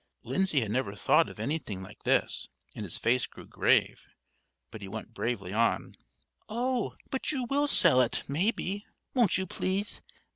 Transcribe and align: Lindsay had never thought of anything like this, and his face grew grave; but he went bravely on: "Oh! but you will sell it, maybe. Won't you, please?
Lindsay 0.23 0.61
had 0.61 0.71
never 0.71 0.95
thought 0.95 1.29
of 1.29 1.39
anything 1.39 1.83
like 1.83 2.01
this, 2.01 2.49
and 2.73 2.81
his 2.81 2.97
face 2.97 3.27
grew 3.27 3.45
grave; 3.45 4.07
but 4.71 4.81
he 4.81 4.87
went 4.87 5.13
bravely 5.13 5.53
on: 5.53 5.93
"Oh! 6.49 6.95
but 7.11 7.31
you 7.31 7.43
will 7.51 7.67
sell 7.67 8.01
it, 8.01 8.23
maybe. 8.27 8.87
Won't 9.13 9.37
you, 9.37 9.45
please? 9.45 10.01